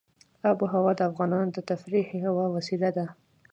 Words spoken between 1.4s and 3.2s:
د تفریح یوه وسیله ده.